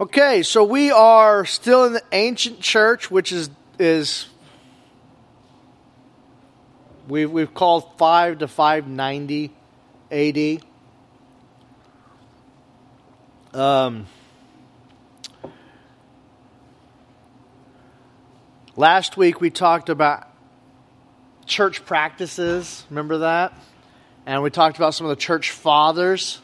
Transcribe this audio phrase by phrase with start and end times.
[0.00, 3.50] Okay, so we are still in the ancient church, which is
[3.80, 4.28] is
[7.08, 9.52] we've we've called five to five ninety
[10.12, 10.60] A.D.
[13.52, 14.06] Um,
[18.76, 20.28] last week we talked about
[21.44, 22.84] church practices.
[22.88, 23.52] Remember that?
[24.26, 26.40] And we talked about some of the church fathers.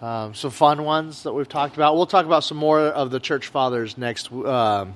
[0.00, 1.94] Um, some fun ones that we've talked about.
[1.94, 4.32] We'll talk about some more of the church fathers next.
[4.32, 4.94] Um,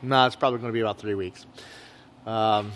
[0.00, 1.44] no, it's probably going to be about three weeks.
[2.24, 2.72] Um,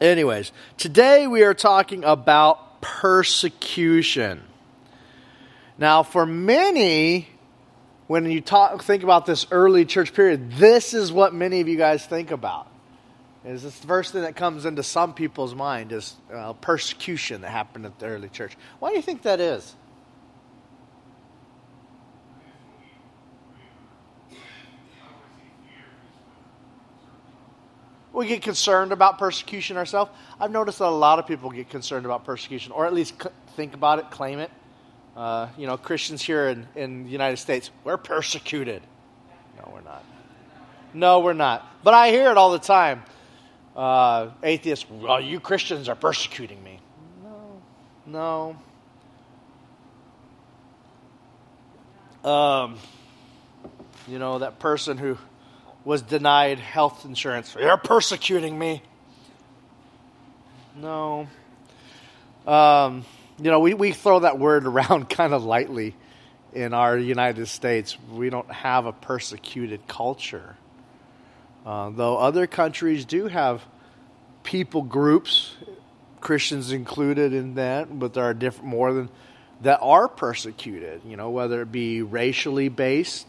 [0.00, 4.42] anyways, today we are talking about persecution.
[5.76, 7.28] Now, for many,
[8.06, 11.76] when you talk, think about this early church period, this is what many of you
[11.76, 12.68] guys think about.
[13.46, 17.50] Is this the first thing that comes into some people's mind is uh, persecution that
[17.50, 18.56] happened at the early church.
[18.80, 19.76] Why do you think that is?
[28.12, 30.10] We get concerned about persecution ourselves.
[30.40, 33.28] I've noticed that a lot of people get concerned about persecution, or at least c-
[33.54, 34.50] think about it, claim it.
[35.14, 38.82] Uh, you know, Christians here in, in the United States, we're persecuted.
[39.58, 40.04] No, we're not.
[40.94, 41.64] No, we're not.
[41.84, 43.02] But I hear it all the time
[43.76, 46.80] uh, atheists, well, you Christians are persecuting me.
[48.06, 48.56] No,
[52.24, 52.30] no.
[52.30, 52.78] Um,
[54.08, 55.18] you know, that person who
[55.84, 58.82] was denied health insurance, you're persecuting me.
[60.74, 61.28] No.
[62.46, 63.04] Um,
[63.38, 65.94] you know, we, we throw that word around kind of lightly
[66.52, 67.98] in our United States.
[68.10, 70.56] We don't have a persecuted culture.
[71.66, 73.60] Uh, though other countries do have
[74.44, 75.52] people groups,
[76.20, 79.10] Christians included in that, but there are different more than
[79.62, 81.00] that are persecuted.
[81.04, 83.26] You know, whether it be racially based.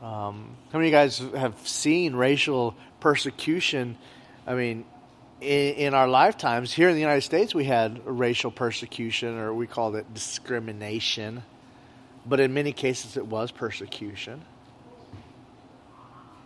[0.00, 3.98] Um, how many of you guys have seen racial persecution?
[4.46, 4.86] I mean,
[5.42, 9.66] in, in, our lifetimes here in the United States, we had racial persecution, or we
[9.66, 11.42] called it discrimination.
[12.24, 14.42] But in many cases, it was persecution.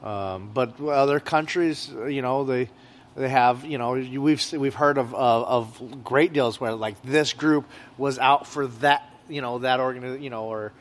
[0.04, 2.68] Um, but other countries, you know, they
[3.16, 7.32] they have, you know, we've we've heard of, of, of great deals where like this
[7.32, 7.64] group
[7.96, 10.72] was out for that, you know, that organ, you know, or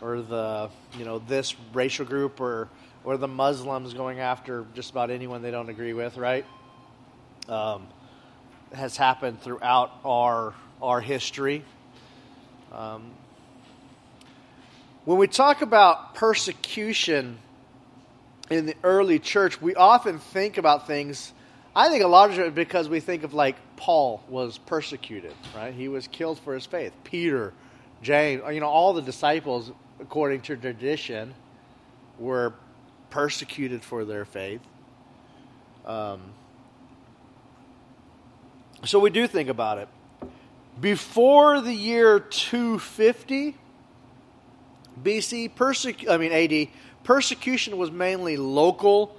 [0.00, 2.68] or the you know this racial group or
[3.04, 6.44] or the Muslims going after just about anyone they don't agree with, right?
[7.48, 7.86] Um,
[8.74, 11.64] has happened throughout our our history.
[12.72, 13.12] Um,
[15.04, 17.38] when we talk about persecution
[18.52, 21.32] in the early church, we often think about things.
[21.74, 25.72] I think a lot of it because we think of like Paul was persecuted, right?
[25.72, 26.92] He was killed for his faith.
[27.02, 27.54] Peter,
[28.02, 31.34] James, you know, all the disciples, according to tradition,
[32.18, 32.52] were
[33.10, 34.60] persecuted for their faith.
[35.86, 36.20] Um,
[38.84, 39.88] so we do think about it.
[40.80, 43.56] Before the year 250
[45.02, 46.68] BC, persec- I mean AD,
[47.04, 49.16] Persecution was mainly local,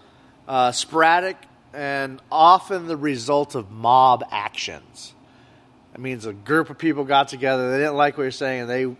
[0.47, 1.38] uh, sporadic,
[1.73, 5.13] and often the result of mob actions.
[5.91, 8.69] That means a group of people got together, they didn't like what you're saying, and
[8.69, 8.97] they, you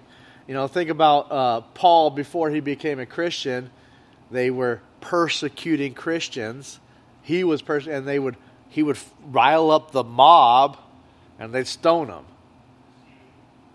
[0.47, 3.69] know, think about uh, Paul before he became a Christian.
[4.31, 6.79] They were persecuting Christians.
[7.21, 8.35] He was pers- and they would
[8.69, 8.97] he would
[9.29, 10.77] rile up the mob,
[11.38, 12.25] and they'd stone him.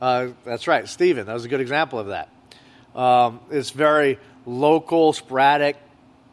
[0.03, 1.27] Uh, that's right, Stephen.
[1.27, 2.29] That was a good example of that.
[2.97, 5.77] Um, it's very local, sporadic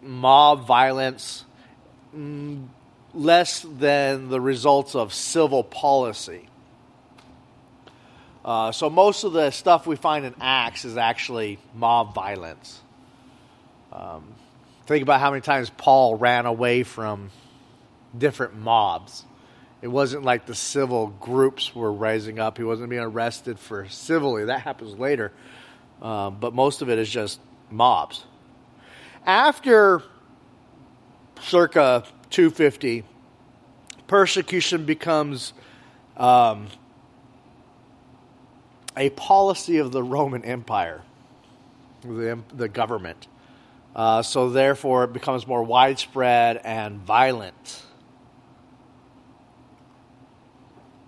[0.02, 1.44] mob violence,
[3.14, 6.48] less than the results of civil policy.
[8.44, 12.80] Uh, so most of the stuff we find in Acts is actually mob violence.
[13.92, 14.24] Um,
[14.86, 17.32] think about how many times Paul ran away from
[18.18, 19.26] different mobs.
[19.82, 22.58] It wasn't like the civil groups were rising up.
[22.58, 24.46] He wasn't being arrested for civilly.
[24.46, 25.34] That happens later.
[26.02, 27.40] Um, but most of it is just
[27.76, 28.26] mobs.
[29.26, 30.02] After
[31.42, 33.04] circa 250,
[34.08, 35.54] persecution becomes
[36.18, 36.68] um,
[38.96, 41.02] a policy of the Roman Empire,
[42.04, 43.28] the, the government.
[43.96, 47.84] Uh, so, therefore, it becomes more widespread and violent.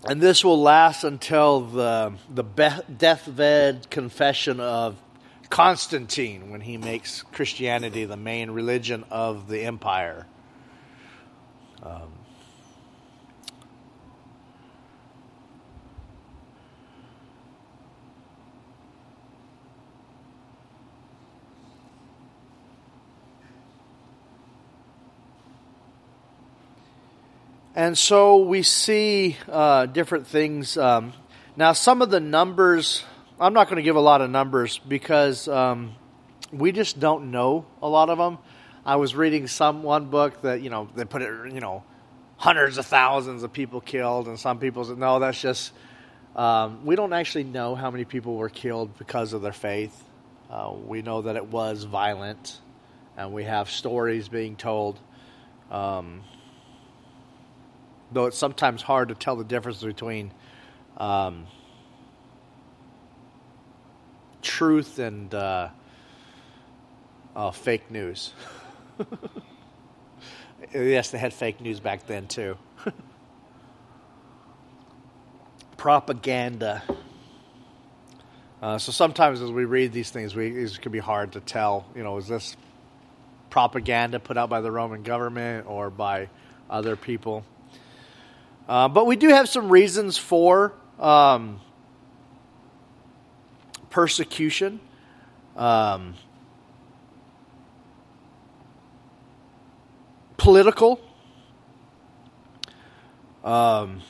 [0.05, 4.95] And this will last until the, the deathbed confession of
[5.49, 10.27] Constantine when he makes Christianity the main religion of the empire.
[11.81, 12.13] Um,
[27.77, 30.77] And so we see uh, different things.
[30.77, 31.13] Um,
[31.55, 33.03] now, some of the numbers
[33.39, 35.93] I'm not going to give a lot of numbers because um,
[36.51, 38.39] we just don't know a lot of them.
[38.83, 41.83] I was reading some one book that you know they put it you know
[42.37, 45.71] hundreds of thousands of people killed, and some people said no, that's just
[46.35, 50.03] um, we don't actually know how many people were killed because of their faith.
[50.49, 52.59] Uh, we know that it was violent,
[53.17, 54.99] and we have stories being told.
[55.69, 56.23] Um,
[58.11, 60.31] though it's sometimes hard to tell the difference between
[60.95, 61.45] um,
[64.47, 65.67] truth and uh,
[67.35, 68.33] uh, fake news.
[70.73, 72.57] yes, they had fake news back then too.
[75.77, 76.81] Propaganda.
[78.61, 81.85] Uh, so sometimes as we read these things, we, it can be hard to tell.
[81.93, 82.55] You know, is this
[83.49, 86.29] propaganda put out by the Roman government or by
[86.69, 87.43] other people?
[88.69, 91.59] Uh, but we do have some reasons for um,
[93.89, 94.79] persecution.
[95.55, 96.15] Um,
[100.37, 100.99] political.
[103.43, 104.01] Um,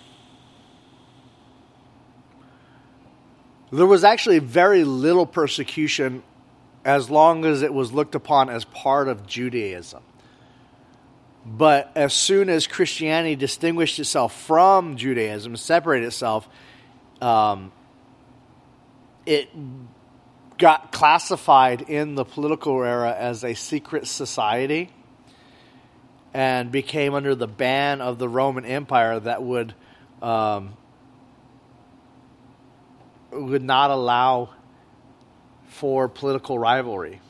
[3.72, 6.24] there was actually very little persecution
[6.86, 10.02] as long as it was looked upon as part of Judaism.
[11.46, 16.48] But as soon as Christianity distinguished itself from Judaism, separated itself,
[17.22, 17.72] um,
[19.28, 19.50] it
[20.58, 24.90] got classified in the political era as a secret society
[26.34, 29.76] and became under the ban of the Roman Empire that would
[30.22, 30.76] um,
[33.32, 34.50] would not allow
[35.68, 37.22] for political rivalry.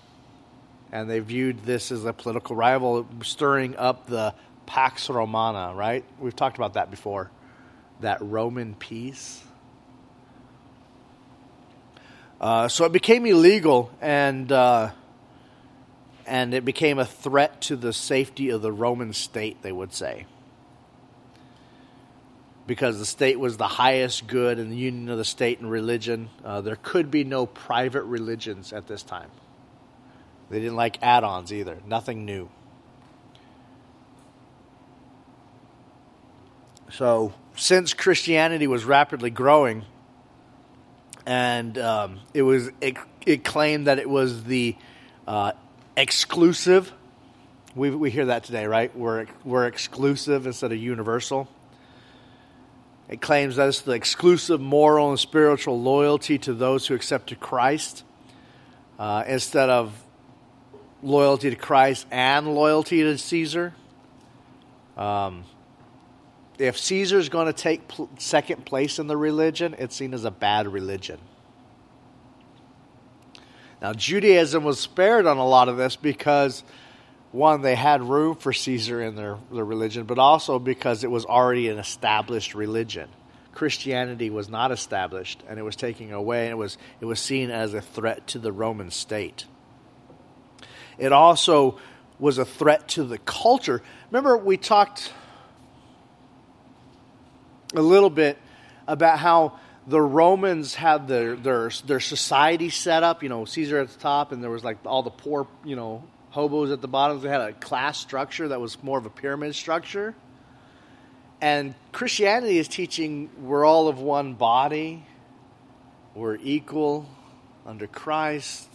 [0.91, 4.33] And they viewed this as a political rival, stirring up the
[4.65, 6.05] Pax Romana, right?
[6.19, 7.29] We've talked about that before.
[8.01, 9.43] That Roman peace.
[12.39, 14.92] Uh, so it became illegal, and uh,
[16.28, 20.25] and it became a threat to the safety of the Roman state, they would say.
[22.68, 26.30] Because the state was the highest good in the union of the state and religion,
[26.44, 29.31] uh, there could be no private religions at this time.
[30.50, 32.50] They didn't like add ons either, nothing new.
[36.92, 39.86] So, since Christianity was rapidly growing,
[41.27, 42.95] and um, it was it,
[43.25, 44.77] it, claimed that it was the
[45.27, 45.51] uh,
[45.97, 46.94] exclusive.
[47.75, 48.95] We, we hear that today, right?
[48.95, 51.50] We're, we're exclusive instead of universal.
[53.09, 58.06] It claims that it's the exclusive moral and spiritual loyalty to those who accepted Christ
[58.97, 60.01] uh, instead of
[61.03, 63.74] loyalty to Christ and loyalty to Caesar.
[64.95, 65.44] Um,
[66.57, 70.31] if Caesar's going to take pl- second place in the religion, it's seen as a
[70.31, 71.19] bad religion.
[73.81, 76.63] Now, Judaism was spared on a lot of this because,
[77.31, 81.25] one, they had room for Caesar in their, their religion, but also because it was
[81.25, 83.07] already an established religion.
[83.53, 87.51] Christianity was not established, and it was taken away, and it was, it was seen
[87.51, 89.46] as a threat to the Roman state.
[90.98, 91.77] It also
[92.20, 93.84] was a threat to the culture.
[94.10, 95.13] Remember, we talked
[97.77, 98.38] a little bit
[98.88, 103.24] about how the Romans had their, their their society set up.
[103.24, 106.03] You know, Caesar at the top, and there was like all the poor, you know,
[106.31, 107.22] hobos at the bottom.
[107.22, 110.15] They had a class structure that was more of a pyramid structure.
[111.39, 115.05] And Christianity is teaching we're all of one body,
[116.15, 117.07] we're equal
[117.65, 118.67] under Christ.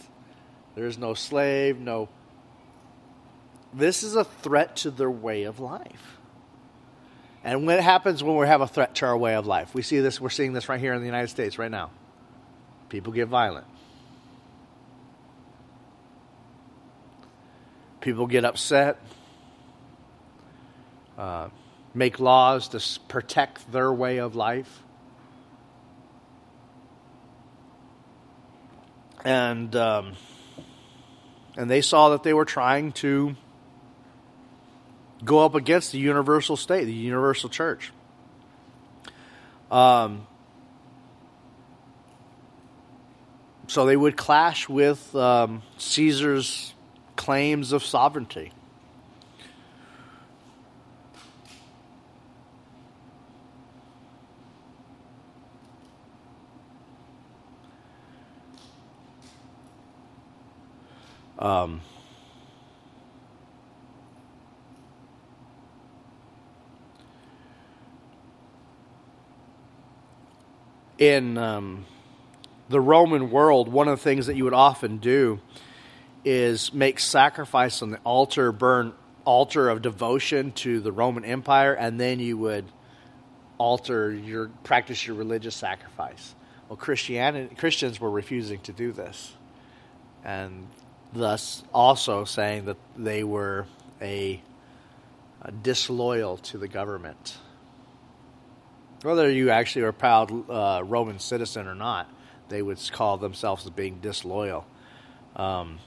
[0.75, 2.09] There's no slave, no.
[3.73, 6.12] This is a threat to their way of life.
[7.43, 9.75] And what happens when we have a threat to our way of life?
[9.75, 11.91] We see this, we're seeing this right here in the United States right now.
[12.87, 13.67] People get violent.
[17.99, 18.99] People get upset,
[21.17, 21.49] uh,
[21.93, 24.83] make laws to protect their way of life.
[29.23, 30.13] And, um,
[31.55, 33.37] and they saw that they were trying to
[35.23, 37.91] go up against the universal state, the universal church.
[39.71, 40.27] Um,
[43.67, 46.73] so they would clash with um, Caesar's
[47.15, 48.51] claims of sovereignty.
[61.39, 61.81] Um,
[71.03, 71.85] in um,
[72.69, 75.41] the Roman world, one of the things that you would often do
[76.23, 78.93] is make sacrifice on the altar, burn
[79.25, 82.63] altar of devotion to the Roman Empire, and then you would
[83.57, 86.35] alter your practice your religious sacrifice.
[86.69, 89.33] Well, Christianity Christians were refusing to do this,
[90.23, 90.67] and
[91.11, 93.65] thus also saying that they were
[94.01, 94.41] a,
[95.41, 97.37] a disloyal to the government.
[99.03, 102.09] Whether you actually are a proud uh, Roman citizen or not,
[102.47, 104.65] they would call themselves as being disloyal.
[105.35, 105.79] Um,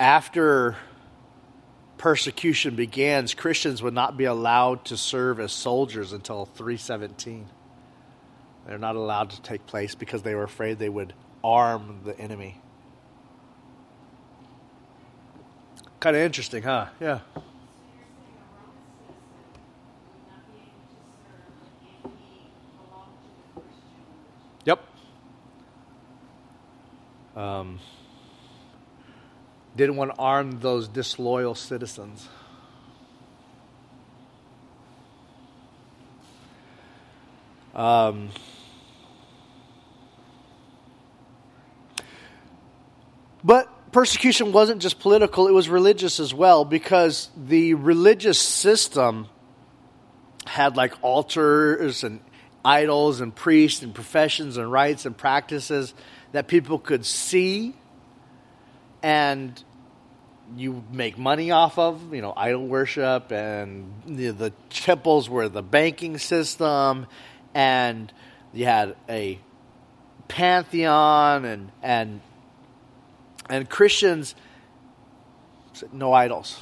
[0.00, 0.76] after
[1.96, 7.46] persecution begins, Christians would not be allowed to serve as soldiers until 317.
[8.66, 11.12] They're not allowed to take place because they were afraid they would
[11.44, 12.61] arm the enemy.
[16.02, 16.86] Kind of interesting, huh?
[17.00, 17.20] Yeah.
[24.64, 24.80] Yep.
[27.36, 27.78] Um,
[29.76, 32.28] didn't want to arm those disloyal citizens.
[37.76, 38.30] Um,
[43.44, 49.28] but persecution wasn't just political, it was religious as well, because the religious system
[50.46, 52.20] had like altars and
[52.64, 55.94] idols and priests and professions and rites and practices
[56.32, 57.74] that people could see
[59.02, 59.62] and
[60.56, 65.62] you make money off of, you know, idol worship, and the, the temples were the
[65.62, 67.06] banking system,
[67.54, 68.12] and
[68.52, 69.38] you had a
[70.28, 72.20] pantheon, and and
[73.52, 74.34] and Christians
[75.92, 76.60] no idols.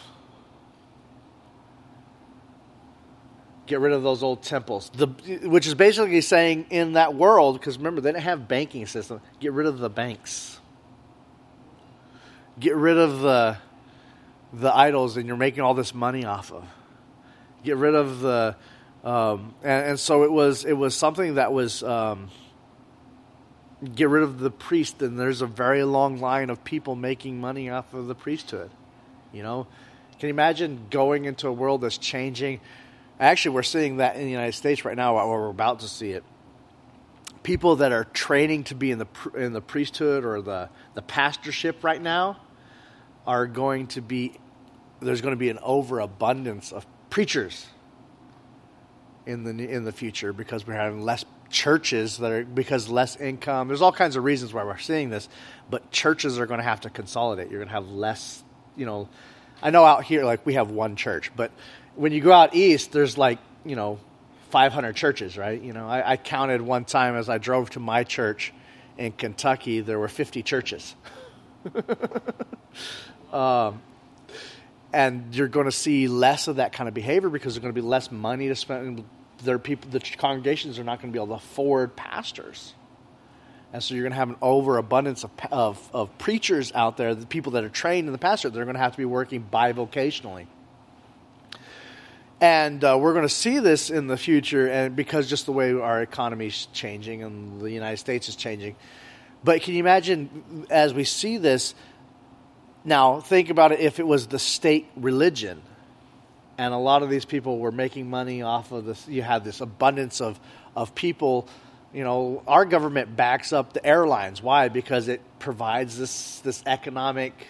[3.66, 5.06] Get rid of those old temples, the,
[5.44, 9.20] which is basically saying in that world, because remember they didn't have banking system.
[9.38, 10.60] Get rid of the banks
[12.60, 13.56] get rid of the
[14.52, 16.64] the idols and you're making all this money off of.
[17.64, 18.56] Get rid of the
[19.02, 22.30] um, and, and, so it was it was something that was um,
[23.94, 27.70] get rid of the priest and there's a very long line of people making money
[27.70, 28.70] off of the priesthood.
[29.32, 29.66] You know,
[30.18, 32.60] can you imagine going into a world that's changing?
[33.18, 35.16] Actually, we're seeing that in the United States right now.
[35.16, 36.24] Or we're about to see it.
[37.42, 41.82] People that are training to be in the in the priesthood or the the pastorship
[41.82, 42.38] right now
[43.26, 44.34] are going to be
[45.00, 47.66] there's going to be an overabundance of preachers
[49.24, 53.68] in the in the future because we're having less churches that are because less income.
[53.68, 55.28] There's all kinds of reasons why we're seeing this,
[55.68, 57.50] but churches are going to have to consolidate.
[57.50, 58.42] You're going to have less,
[58.76, 59.08] you know.
[59.62, 61.50] I know out here like we have one church, but
[61.94, 63.98] when you go out east, there's like you know
[64.50, 65.60] 500 churches, right?
[65.60, 68.54] You know, I, I counted one time as I drove to my church
[68.96, 70.94] in Kentucky, there were 50 churches.
[73.32, 73.80] Um,
[74.92, 77.80] and you're going to see less of that kind of behavior because there's going to
[77.80, 79.04] be less money to spend.
[79.42, 82.74] There people, the congregations are not going to be able to afford pastors,
[83.72, 87.14] and so you're going to have an overabundance of, of, of preachers out there.
[87.14, 89.46] The people that are trained in the pastor, they're going to have to be working
[89.50, 90.46] bivocationally.
[92.40, 95.74] And uh, we're going to see this in the future, and because just the way
[95.74, 98.76] our economy is changing and the United States is changing.
[99.44, 101.74] But can you imagine as we see this?
[102.82, 105.60] Now, think about it if it was the state religion,
[106.60, 109.62] and a lot of these people were making money off of this, you had this
[109.62, 110.38] abundance of,
[110.76, 111.48] of people.
[111.94, 114.42] You know, our government backs up the airlines.
[114.42, 114.68] Why?
[114.68, 117.46] Because it provides this, this economic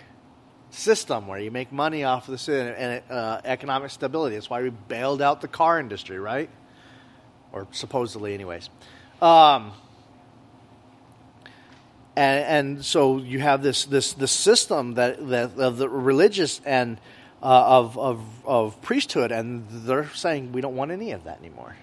[0.70, 4.36] system where you make money off of this and uh, economic stability.
[4.36, 6.48] That's why we bailed out the car industry, right?
[7.50, 8.70] Or supposedly, anyways.
[9.20, 9.72] Um,
[12.14, 17.00] and, and so you have this this this system that that of the religious and
[17.42, 21.76] uh, of of of priesthood, and they're saying we don't want any of that anymore.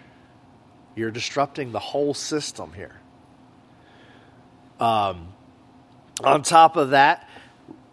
[0.96, 2.96] You're disrupting the whole system here.
[4.80, 5.30] Um,
[6.24, 7.28] on top of that,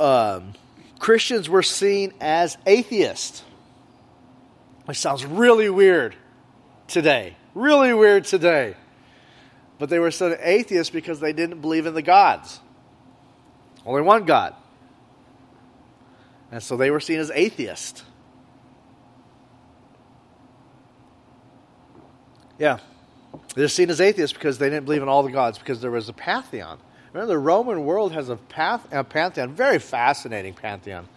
[0.01, 0.55] um,
[0.99, 3.43] Christians were seen as atheists.
[4.87, 6.15] Which sounds really weird
[6.89, 7.37] today.
[7.55, 8.75] Really weird today
[9.79, 12.61] but they were said atheists because they didn't believe in the gods.
[13.85, 14.55] Only one God.
[16.55, 18.05] And so they were seen as atheists.
[22.61, 22.79] Yeah.
[23.57, 26.09] They're seen as atheists because they didn't believe in all the gods, because there was
[26.09, 26.79] a pantheon.
[27.13, 31.09] Remember, the Roman world has a, path, a pantheon, very fascinating pantheon.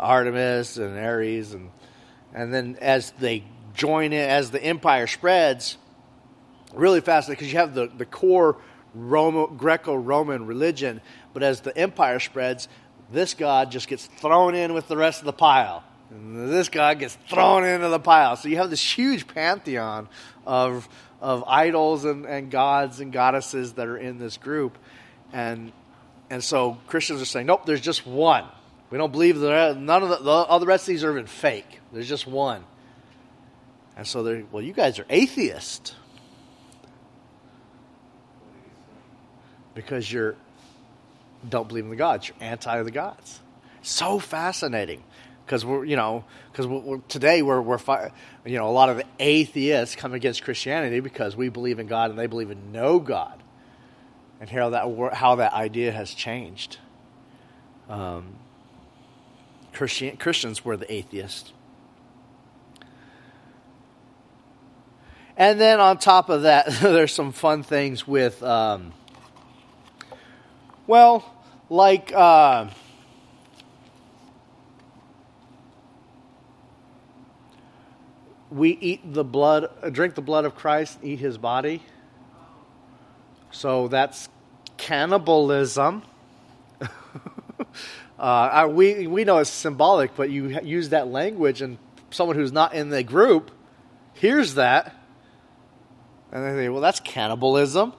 [0.00, 1.70] Artemis and Ares, and
[2.34, 5.76] and then as they join it, as the empire spreads,
[6.74, 8.56] really fascinating because you have the the core
[8.94, 11.00] Roma, Greco-Roman religion,
[11.32, 12.68] but as the empire spreads,
[13.12, 15.84] this god just gets thrown in with the rest of the pile.
[16.10, 18.36] And this god gets thrown into the pile.
[18.36, 20.08] So you have this huge pantheon
[20.46, 20.88] of
[21.20, 24.76] of idols and, and gods and goddesses that are in this group.
[25.32, 25.72] And
[26.30, 28.44] and so Christians are saying, nope, there's just one.
[28.90, 31.26] We don't believe that none of the, the all the rest of these are even
[31.26, 31.80] fake.
[31.92, 32.64] There's just one.
[33.96, 35.94] And so they're well, you guys are atheists
[39.74, 40.36] because you're
[41.48, 42.28] don't believe in the gods.
[42.28, 43.40] You're anti the gods.
[43.82, 45.02] So fascinating
[45.44, 47.78] because we're you know because today we're we're
[48.44, 52.10] you know a lot of the atheists come against Christianity because we believe in God
[52.10, 53.42] and they believe in no God,
[54.40, 56.78] and how that how that idea has changed.
[57.88, 58.36] Um,
[59.72, 61.52] Christian, Christians were the atheists.
[65.36, 68.92] And then on top of that, there's some fun things with, um,
[70.86, 71.24] well,
[71.68, 72.68] like uh,
[78.50, 81.82] we eat the blood, drink the blood of Christ, eat his body.
[83.50, 84.28] So that's
[84.76, 86.02] cannibalism.
[88.18, 91.78] uh, we we know it's symbolic, but you use that language, and
[92.10, 93.50] someone who's not in the group
[94.14, 94.96] hears that,
[96.32, 97.92] and they say, "Well, that's cannibalism."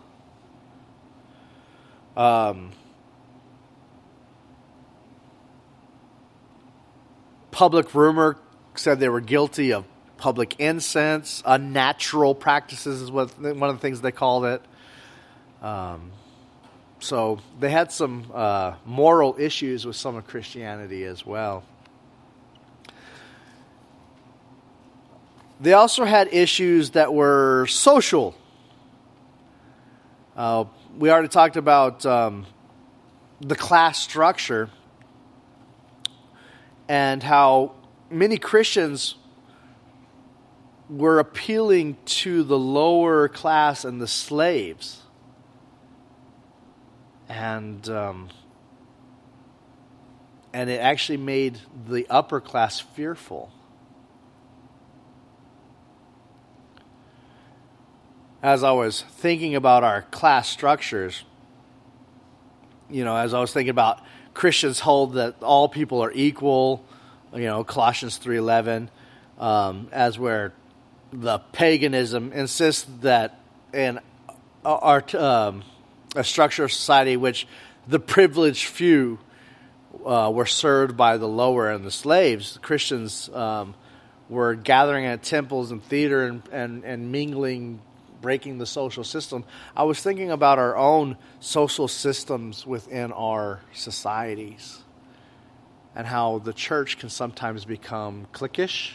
[2.15, 2.71] Um,
[7.51, 8.37] public rumor
[8.75, 9.85] said they were guilty of
[10.17, 14.61] public incense, unnatural practices is what one of the things they called it.
[15.61, 16.11] Um,
[16.99, 21.63] so they had some uh, moral issues with some of Christianity as well.
[25.59, 28.35] They also had issues that were social.
[30.35, 30.65] Uh,
[30.97, 32.45] we already talked about um,
[33.41, 34.69] the class structure
[36.87, 37.73] and how
[38.09, 39.15] many Christians
[40.89, 45.01] were appealing to the lower class and the slaves.
[47.27, 48.29] And um,
[50.51, 53.51] and it actually made the upper class fearful.
[58.43, 61.23] As I was thinking about our class structures,
[62.89, 64.01] you know, as I was thinking about
[64.33, 66.83] Christians hold that all people are equal,
[67.33, 68.91] you know, Colossians three eleven,
[69.39, 70.51] um, as where
[71.13, 73.39] the paganism insists that
[73.73, 74.01] in
[74.65, 75.63] our um,
[76.13, 77.47] a structure of society which
[77.87, 79.19] the privileged few
[80.05, 83.73] uh, were served by the lower and the slaves, Christians um,
[84.27, 87.79] were gathering at temples and theater and, and, and mingling,
[88.23, 89.43] breaking the social system.
[89.75, 94.79] I was thinking about our own social systems within our societies
[95.93, 98.93] and how the church can sometimes become cliquish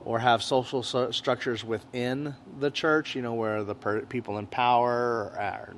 [0.00, 4.46] or have social so- structures within the church, you know, where the per- people in
[4.46, 5.74] power are,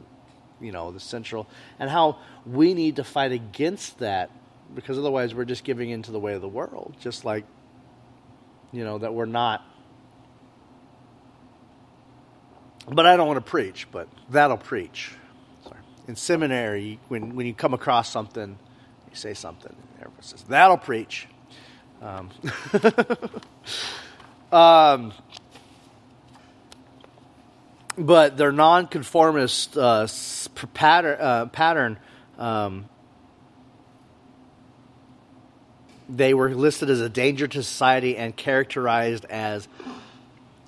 [0.60, 1.46] you know, the central,
[1.78, 4.30] and how we need to fight against that
[4.74, 7.44] because otherwise we're just giving into the way of the world, just like,
[8.72, 9.62] you know, that we're not.
[12.92, 15.12] But I don't want to preach, but that'll preach.
[15.62, 15.76] Sorry.
[16.08, 18.58] In seminary, when, when you come across something,
[19.10, 21.26] you say something, and everyone says, that'll preach.
[22.02, 22.30] Um,
[24.52, 25.12] Um,
[27.96, 30.06] but their nonconformist uh,
[30.74, 31.98] pattern, uh, pattern
[32.38, 32.88] um,
[36.08, 39.68] they were listed as a danger to society and characterized as,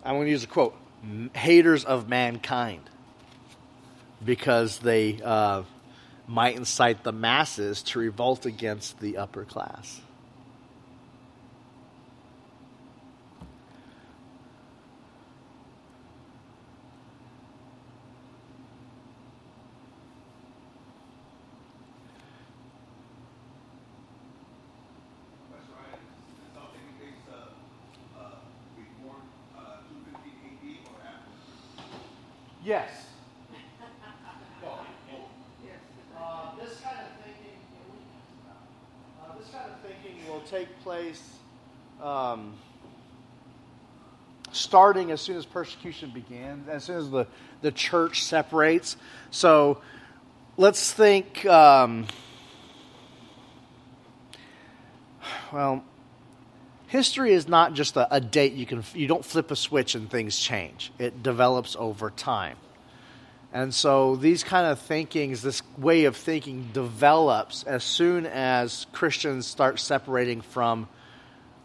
[0.04, 0.76] I'm going to use a quote,
[1.34, 2.88] haters of mankind,
[4.24, 5.62] because they uh,
[6.26, 10.00] might incite the masses to revolt against the upper class.
[32.64, 32.90] Yes.
[36.16, 37.58] Uh, this kind of thinking,
[39.20, 41.20] uh, this kind of thinking will take place
[42.00, 42.54] um,
[44.52, 47.26] starting as soon as persecution begins, as soon as the,
[47.62, 48.96] the church separates.
[49.32, 49.80] So
[50.56, 51.44] let's think.
[51.46, 52.06] Um,
[55.52, 55.82] well,
[56.92, 60.10] history is not just a, a, date you can you don't flip a switch and
[60.10, 60.92] things change.
[60.98, 62.58] It develops over time.
[63.50, 69.46] And so these kind of thinkings, this way of thinking develops as soon as Christians
[69.46, 70.86] start separating from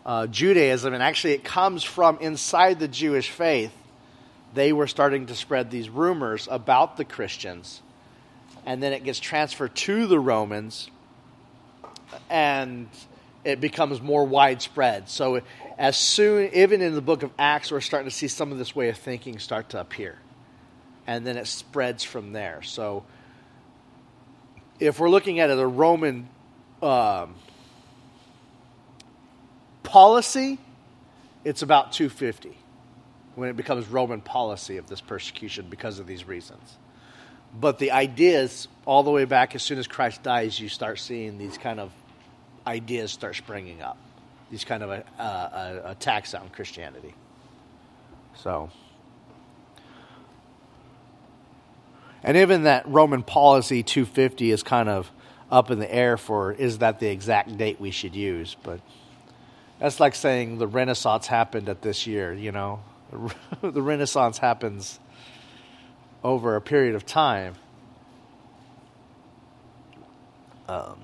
[0.06, 3.74] uh, Judaism, and actually it comes from inside the Jewish faith.
[4.54, 7.82] They were starting to spread these rumors about the Christians,
[8.66, 10.90] and then it gets transferred to the Romans,
[12.30, 12.88] and
[13.48, 15.08] it becomes more widespread.
[15.08, 15.42] So,
[15.78, 18.76] as soon, even in the book of Acts, we're starting to see some of this
[18.76, 20.18] way of thinking start to appear.
[21.08, 22.62] And then it spreads from there.
[22.64, 23.06] So,
[24.82, 26.28] if we're looking at it, a Roman
[26.82, 27.36] um,
[29.84, 30.60] policy,
[31.46, 32.58] it's about 250
[33.36, 36.78] when it becomes Roman policy of this persecution because of these reasons.
[37.58, 41.38] But the ideas, all the way back as soon as Christ dies, you start seeing
[41.38, 41.94] these kind of
[42.68, 43.98] ideas start springing up.
[44.52, 47.14] These kind of uh, uh, attacks on Christianity.
[48.36, 48.70] So,
[52.24, 55.12] and even that Roman policy 250 is kind of
[55.50, 58.56] up in the air for is that the exact date we should use?
[58.64, 58.80] But
[59.80, 62.34] that's like saying the Renaissance happened at this year.
[62.34, 62.82] You know,
[63.62, 65.00] the Renaissance happens
[66.24, 67.56] over a period of time.
[70.70, 71.00] Um,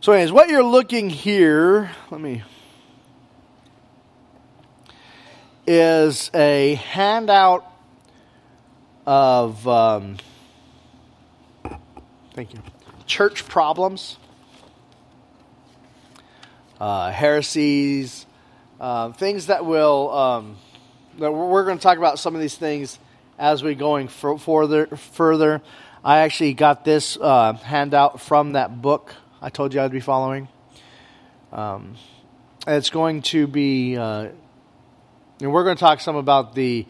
[0.00, 2.42] so, anyways, what you're looking here, let me,
[5.66, 7.70] is a handout
[9.04, 10.16] of, um,
[12.32, 12.60] thank you,
[13.04, 14.16] church problems,
[16.80, 18.24] uh, heresies,
[18.80, 20.56] uh, things that will, um,
[21.18, 22.98] that we're going to talk about some of these things
[23.38, 24.86] as we going further.
[24.86, 25.60] Further,
[26.02, 30.48] I actually got this uh, handout from that book I told you I'd be following.
[31.52, 31.96] Um,
[32.66, 34.28] it's going to be, uh,
[35.40, 36.86] and we're going to talk some about the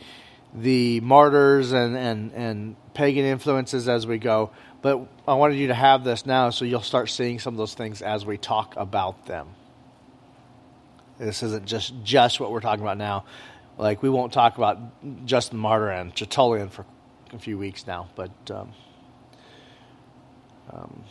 [0.52, 4.50] the martyrs and, and, and pagan influences as we go.
[4.82, 7.74] But I wanted you to have this now so you'll start seeing some of those
[7.74, 9.48] things as we talk about them.
[11.18, 13.26] This isn't just just what we're talking about now.
[13.76, 14.78] Like we won't talk about
[15.26, 16.86] Justin Martyr and Tertullian for
[17.32, 18.72] a few weeks now, but um,
[20.72, 21.04] um,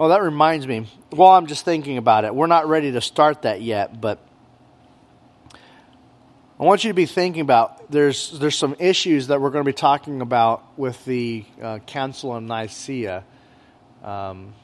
[0.00, 0.86] Oh, that reminds me.
[1.10, 4.18] While I'm just thinking about it, we're not ready to start that yet, but
[6.58, 9.68] I want you to be thinking about there's there's some issues that we're going to
[9.68, 13.24] be talking about with the uh, Council of Nicaea,
[14.02, 14.54] um,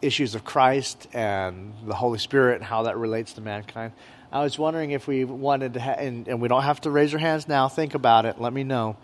[0.00, 3.92] issues of Christ and the Holy Spirit and how that relates to mankind.
[4.32, 7.12] I was wondering if we wanted to, ha- and, and, we don't have to raise
[7.12, 7.68] our hands now.
[7.68, 8.40] Think about it.
[8.40, 8.96] Let me know.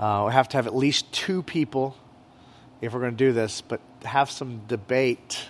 [0.00, 1.96] Uh, we have to have at least two people
[2.80, 5.46] if we're going to do this, but have some debate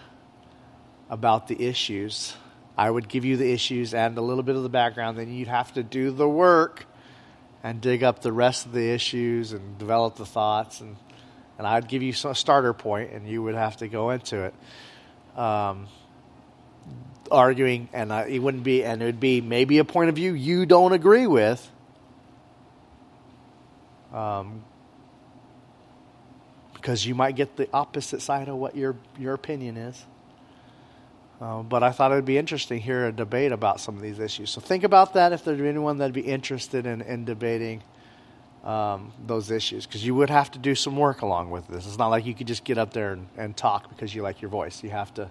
[1.08, 2.34] about the issues.
[2.76, 5.48] I would give you the issues and a little bit of the background, then you'd
[5.48, 6.86] have to do the work
[7.62, 10.96] and dig up the rest of the issues and develop the thoughts and
[11.58, 14.54] and I'd give you a starter point and you would have to go into it.
[15.38, 15.88] Um,
[17.30, 20.66] arguing and it wouldn't be and it would be maybe a point of view you
[20.66, 21.70] don't agree with
[24.12, 24.64] um,
[26.80, 30.06] because you might get the opposite side of what your your opinion is.
[31.40, 34.02] Uh, but I thought it would be interesting to hear a debate about some of
[34.02, 34.50] these issues.
[34.50, 37.82] So think about that if there's anyone that'd be interested in, in debating
[38.62, 41.86] um, those issues, because you would have to do some work along with this.
[41.86, 44.42] It's not like you could just get up there and, and talk because you like
[44.42, 44.84] your voice.
[44.84, 45.30] You have to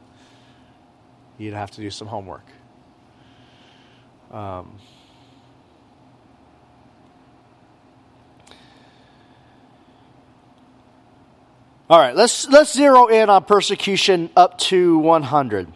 [1.37, 2.45] you'd have to do some homework.
[4.31, 4.77] Um,
[11.91, 15.67] All right, let's let's zero in on persecution up to 100.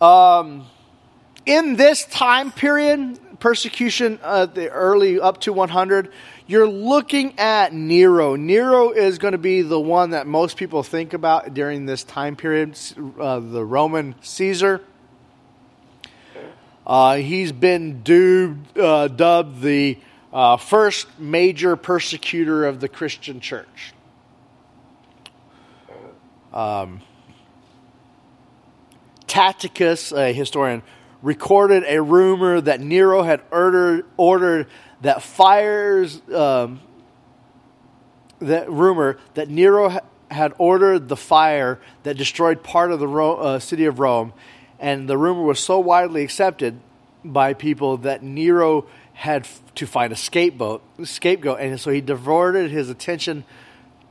[0.00, 0.64] Um,
[1.44, 6.10] in this time period, persecution uh, the early up to 100,
[6.46, 8.34] you're looking at Nero.
[8.34, 12.34] Nero is going to be the one that most people think about during this time
[12.34, 12.78] period.
[13.20, 14.80] Uh, the Roman Caesar.
[16.86, 19.98] Uh, he's been dubbed, uh, dubbed the
[20.32, 23.92] uh, first major persecutor of the Christian church.
[26.52, 27.00] Um,
[30.12, 30.82] a historian,
[31.22, 34.66] recorded a rumor that Nero had ordered, ordered
[35.00, 36.80] that fires, um,
[38.40, 43.36] that rumor that Nero ha- had ordered the fire that destroyed part of the Ro-
[43.36, 44.32] uh, city of Rome,
[44.78, 46.78] and the rumor was so widely accepted
[47.24, 52.70] by people that Nero had f- to find a scapegoat, scapegoat, and so he diverted
[52.70, 53.44] his attention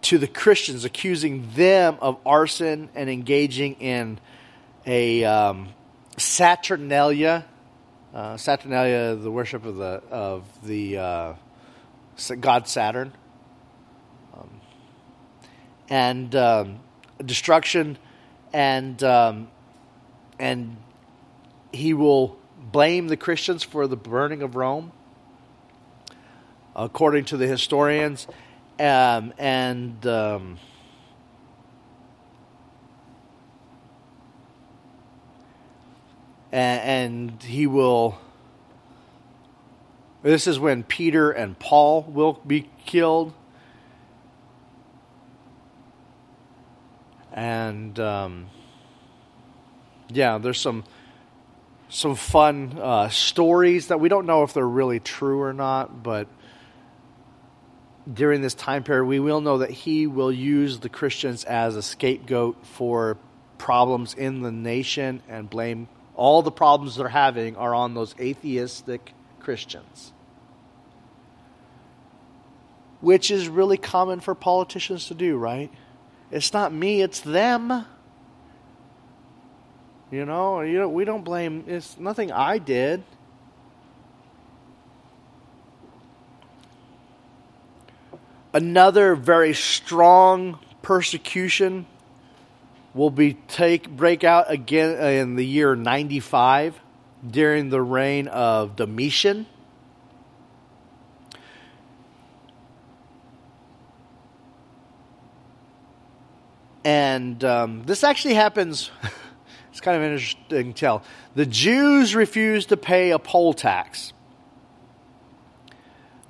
[0.04, 4.20] to the Christians, accusing them of arson and engaging in
[4.86, 5.70] a um,
[6.18, 7.46] Saturnalia.
[8.14, 11.34] Uh, Saturnalia, the worship of the of the uh,
[12.40, 13.14] god Saturn,
[14.38, 14.50] um,
[15.90, 16.80] and um,
[17.26, 17.98] destruction,
[18.52, 19.48] and um,
[20.40, 20.76] and
[21.72, 24.92] he will blame the Christians for the burning of Rome,
[26.76, 28.28] according to the historians,
[28.82, 30.58] um, and um,
[36.52, 38.17] and he will.
[40.24, 43.34] This is when Peter and Paul will be killed.
[47.34, 48.48] And um,
[50.10, 50.84] yeah, there's some
[51.88, 56.28] some fun uh, stories that we don't know if they're really true or not, but
[58.12, 61.82] during this time period, we will know that he will use the Christians as a
[61.82, 63.18] scapegoat for
[63.58, 69.14] problems in the nation and blame all the problems they're having are on those atheistic
[69.40, 70.14] Christians.
[73.00, 75.72] Which is really common for politicians to do, right?
[76.32, 77.86] It's not me, it's them.
[80.12, 83.04] You know, you know, we don't blame it's nothing I did.
[88.54, 91.86] Another very strong persecution
[92.94, 96.80] will be take break out again in the year 95
[97.30, 99.46] during the reign of Domitian.
[106.84, 108.92] And um, this actually happens.
[109.72, 111.04] it's kind of interesting to tell.
[111.36, 114.12] The Jews refused to pay a poll tax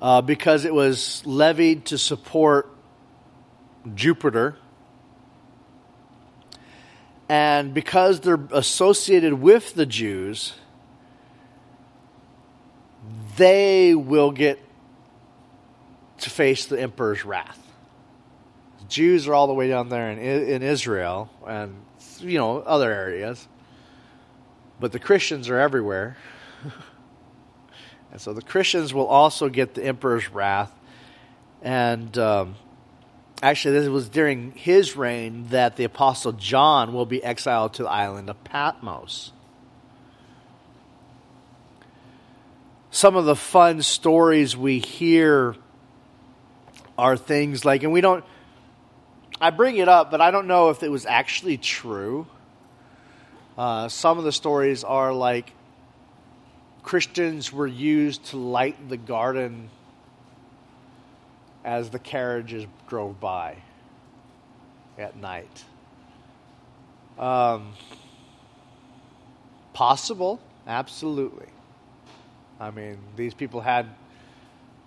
[0.01, 2.73] uh, because it was levied to support
[3.93, 4.57] Jupiter
[7.31, 10.53] and because they're associated with the Jews,
[13.37, 14.59] they will get
[16.17, 17.57] to face the emperor's wrath.
[18.79, 21.85] The Jews are all the way down there in, in Israel and,
[22.19, 23.47] you know, other areas.
[24.81, 26.17] But the Christians are everywhere.
[28.11, 30.71] and so the Christians will also get the emperor's wrath.
[31.61, 32.55] And um,
[33.41, 37.89] actually, this was during his reign that the Apostle John will be exiled to the
[37.89, 39.31] island of Patmos.
[42.89, 45.55] Some of the fun stories we hear
[46.97, 48.25] are things like, and we don't,
[49.39, 52.27] I bring it up, but I don't know if it was actually true.
[53.57, 55.53] Uh, some of the stories are like
[56.83, 59.69] Christians were used to light the garden
[61.63, 63.57] as the carriages drove by
[64.97, 65.63] at night.
[67.19, 67.73] Um,
[69.73, 71.47] possible, absolutely.
[72.59, 73.87] I mean, these people had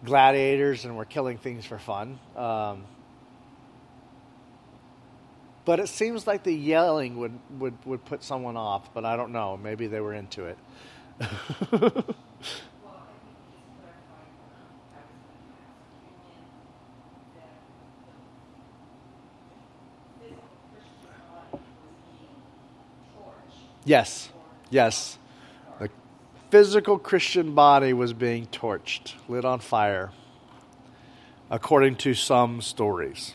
[0.05, 2.19] gladiators and were killing things for fun.
[2.37, 2.85] Um,
[5.65, 9.33] but it seems like the yelling would, would, would put someone off, but I don't
[9.33, 9.57] know.
[9.57, 10.59] Maybe they were into it.
[23.85, 24.31] Yes,
[24.71, 25.19] yes.
[25.79, 25.91] The
[26.51, 30.11] physical Christian body was being torched, lit on fire,
[31.51, 33.35] according to some stories.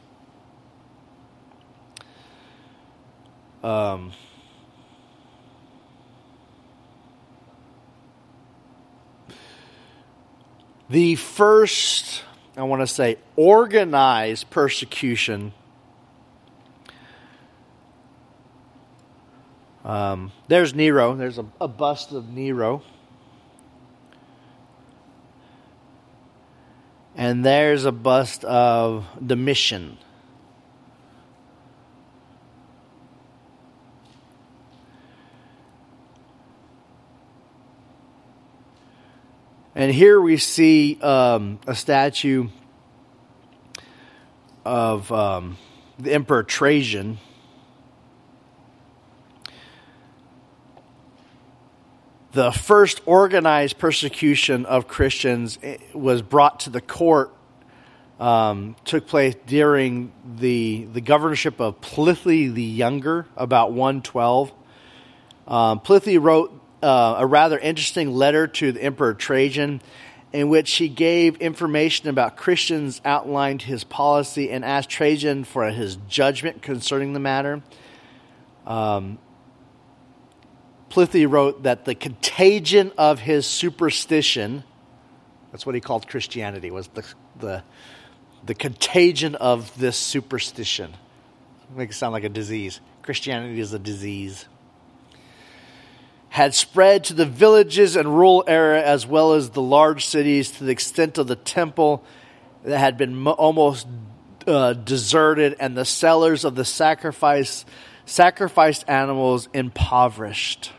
[3.63, 4.13] Um,
[10.89, 12.23] the first,
[12.57, 15.53] I want to say, organized persecution
[19.89, 21.15] Um, there's Nero.
[21.15, 22.83] There's a, a bust of Nero.
[27.15, 29.97] And there's a bust of Domitian.
[39.79, 42.49] And here we see um, a statue
[44.65, 45.57] of um,
[45.97, 47.17] the Emperor Trajan.
[52.33, 57.33] the first organized persecution of Christians eh, was brought to the court,
[58.19, 64.51] um, took place during the, the governorship of Pliny the Younger, about 112.
[65.47, 65.81] Um,
[66.19, 69.81] wrote uh, a rather interesting letter to the Emperor Trajan,
[70.31, 75.97] in which he gave information about Christians, outlined his policy, and asked Trajan for his
[76.07, 77.61] judgment concerning the matter.
[78.65, 79.17] Um,
[81.25, 84.63] wrote that the contagion of his superstition,
[85.51, 87.03] that's what he called Christianity, was the,
[87.39, 87.63] the,
[88.45, 90.93] the contagion of this superstition.
[91.75, 92.79] Make it sound like a disease.
[93.01, 94.45] Christianity is a disease.
[96.29, 100.63] Had spread to the villages and rural area as well as the large cities to
[100.63, 102.03] the extent of the temple
[102.63, 103.87] that had been mo- almost
[104.47, 107.65] uh, deserted and the sellers of the sacrifice
[108.05, 110.71] sacrificed animals impoverished.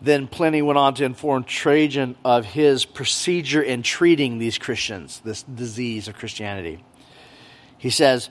[0.00, 5.42] Then Pliny went on to inform Trajan of his procedure in treating these Christians, this
[5.42, 6.84] disease of Christianity.
[7.86, 8.30] He says,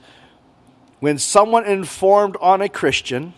[1.00, 3.32] when someone informed on a Christian,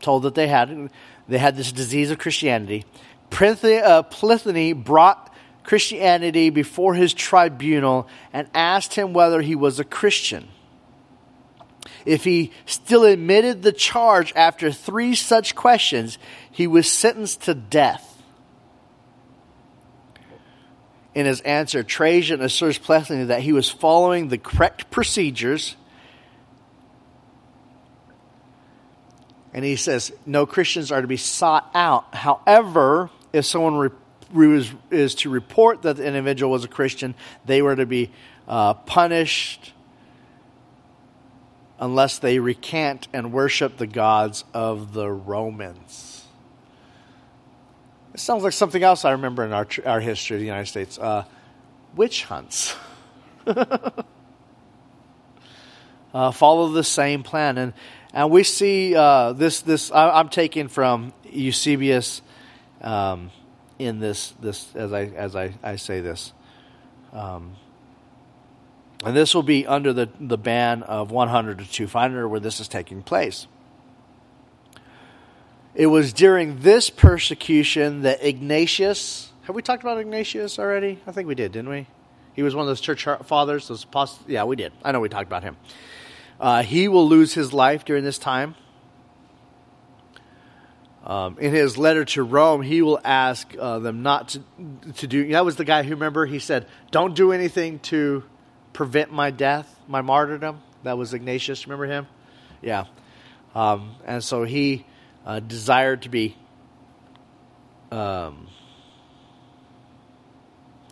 [0.00, 0.88] told that they had
[1.26, 2.84] they had this disease of Christianity,
[3.28, 10.46] Pliny, uh, brought Christianity before his tribunal and asked him whether he was a Christian.
[12.06, 16.18] If he still admitted the charge after three such questions,
[16.52, 18.13] he was sentenced to death.
[21.14, 25.76] In his answer, Trajan assures Pliny that he was following the correct procedures.
[29.52, 32.12] And he says, no Christians are to be sought out.
[32.14, 33.92] However, if someone
[34.32, 38.10] re- is to report that the individual was a Christian, they were to be
[38.48, 39.72] uh, punished
[41.78, 46.13] unless they recant and worship the gods of the Romans.
[48.14, 50.98] It sounds like something else I remember in our, our history of the United States
[50.98, 51.24] uh,
[51.96, 52.76] witch hunts.
[53.46, 53.90] uh,
[56.30, 57.58] follow the same plan.
[57.58, 57.72] And,
[58.12, 62.22] and we see uh, this, this I, am taking from Eusebius
[62.82, 63.32] um,
[63.80, 66.32] in this, this as, I, as I, I say this.
[67.12, 67.56] Um,
[69.04, 72.68] and this will be under the, the ban of 100 to 200 where this is
[72.68, 73.48] taking place.
[75.74, 81.00] It was during this persecution that Ignatius, have we talked about Ignatius already?
[81.04, 81.88] I think we did, didn't we?
[82.34, 84.28] He was one of those church fathers, those apostles.
[84.28, 84.72] Yeah, we did.
[84.84, 85.56] I know we talked about him.
[86.38, 88.54] Uh, he will lose his life during this time.
[91.04, 94.42] Um, in his letter to Rome, he will ask uh, them not to,
[94.94, 95.32] to do.
[95.32, 98.24] That was the guy who remember he said, "Don't do anything to
[98.72, 100.62] prevent my death, my martyrdom.
[100.82, 101.66] That was Ignatius.
[101.66, 102.06] Remember him?
[102.62, 102.84] Yeah.
[103.54, 104.86] Um, and so he
[105.24, 106.36] uh, desired to be
[107.90, 108.48] um,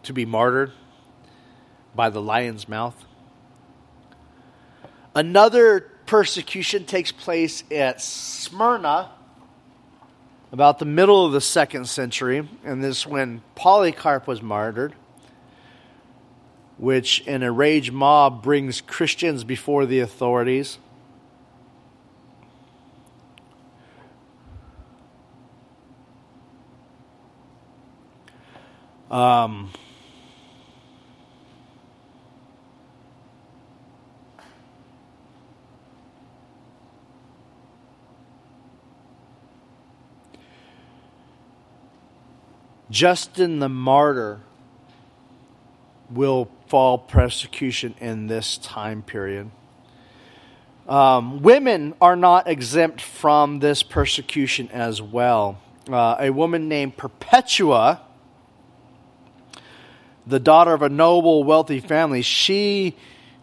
[0.02, 0.72] to be martyred
[1.94, 3.04] by the lion's mouth.
[5.14, 9.10] Another persecution takes place at Smyrna
[10.52, 14.94] about the middle of the second century, and this when Polycarp was martyred
[16.82, 20.78] which an enraged mob brings Christians before the authorities.
[29.12, 29.70] Um,
[42.90, 44.40] Justin the martyr
[46.10, 49.50] will fall persecution in this time period.
[50.88, 55.58] Um, women are not exempt from this persecution as well.
[55.90, 58.00] Uh, a woman named Perpetua,
[60.26, 62.96] the daughter of a noble, wealthy family, she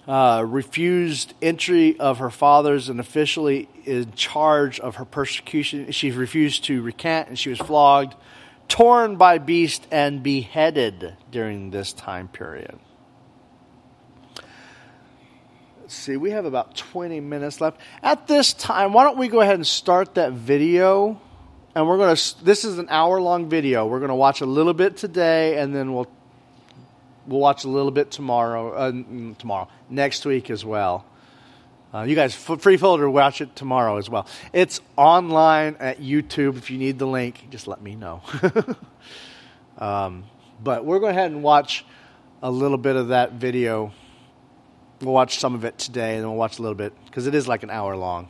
[0.08, 5.92] uh, refused entry of her fathers and officially in charge of her persecution.
[5.92, 8.16] She refused to recant and she was flogged
[8.70, 12.80] torn by beast and beheaded during this time period.
[15.82, 17.82] Let's see, we have about 20 minutes left.
[18.04, 21.20] At this time, why don't we go ahead and start that video?
[21.74, 23.88] And we're going to, this is an hour long video.
[23.88, 26.08] We're going to watch a little bit today and then we'll,
[27.30, 28.92] we'll watch a little bit tomorrow, uh,
[29.38, 31.06] tomorrow, next week as well.
[31.94, 34.28] Uh, you guys, free folder, watch it tomorrow as well.
[34.54, 36.58] It's online at YouTube.
[36.58, 38.22] If you need the link, just let me know.
[39.78, 40.26] um,
[40.64, 41.86] but we're going ahead and watch
[42.44, 43.92] a little bit of that video.
[45.02, 47.34] We'll watch some of it today, and then we'll watch a little bit because it
[47.34, 48.30] is like an hour long.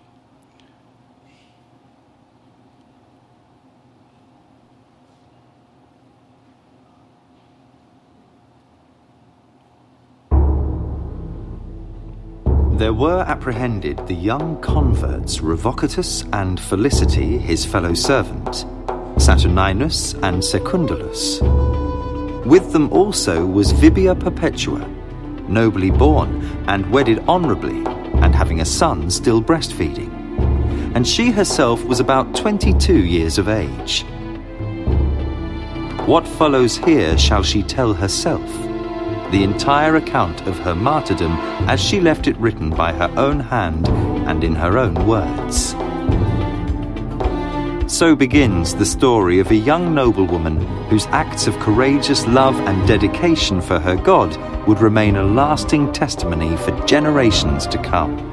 [12.80, 18.66] There were apprehended the young converts Revocatus and Felicity, his fellow servant,
[19.20, 21.42] Saturninus and Secundulus.
[22.46, 24.88] With them also was Vibia Perpetua,
[25.50, 27.84] nobly born and wedded honourably,
[28.24, 30.16] and having a son still breastfeeding.
[30.96, 34.06] And she herself was about twenty two years of age.
[36.08, 38.50] What follows here shall she tell herself?
[39.32, 41.34] The entire account of her martyrdom
[41.68, 43.88] as she left it written by her own hand
[44.28, 45.76] and in her own words.
[47.92, 50.58] So begins the story of a young noblewoman
[50.90, 54.36] whose acts of courageous love and dedication for her God
[54.68, 58.29] would remain a lasting testimony for generations to come.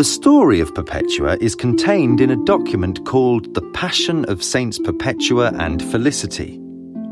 [0.00, 5.52] The story of Perpetua is contained in a document called The Passion of Saints Perpetua
[5.58, 6.58] and Felicity,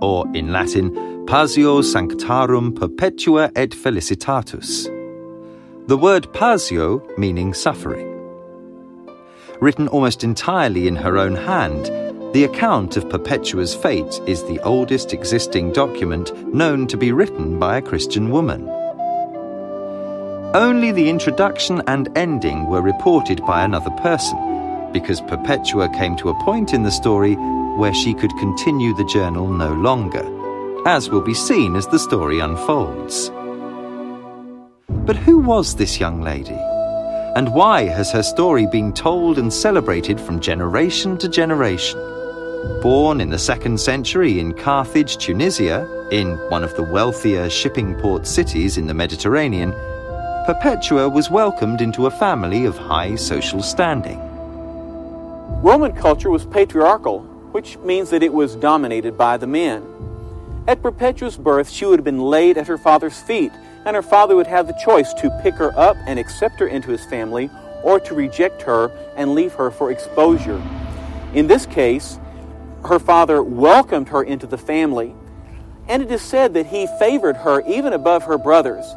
[0.01, 4.87] or in Latin, Passio Sanctarum Perpetua et Felicitatis.
[5.87, 8.09] The word passio meaning suffering.
[9.61, 11.91] Written almost entirely in her own hand,
[12.33, 17.77] the account of Perpetua's fate is the oldest existing document known to be written by
[17.77, 18.67] a Christian woman.
[20.59, 26.45] Only the introduction and ending were reported by another person, because Perpetua came to a
[26.45, 27.35] point in the story
[27.77, 30.25] where she could continue the journal no longer,
[30.85, 33.31] as will be seen as the story unfolds.
[34.89, 36.59] But who was this young lady?
[37.37, 42.01] And why has her story been told and celebrated from generation to generation?
[42.83, 48.27] Born in the second century in Carthage, Tunisia, in one of the wealthier shipping port
[48.27, 49.73] cities in the Mediterranean,
[50.49, 54.19] Perpetua was welcomed into a family of high social standing.
[55.61, 57.21] Roman culture was patriarchal,
[57.53, 59.85] which means that it was dominated by the men.
[60.67, 63.53] At Perpetua's birth, she would have been laid at her father's feet,
[63.85, 66.93] and her father would have the choice to pick her up and accept her into
[66.93, 67.51] his family,
[67.85, 70.63] or to reject her and leave her for exposure.
[71.35, 72.19] In this case,
[72.87, 75.15] her father welcomed her into the family,
[75.89, 78.95] and it is said that he favored her even above her brothers.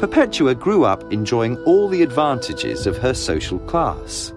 [0.00, 4.32] Perpetua grew up enjoying all the advantages of her social class.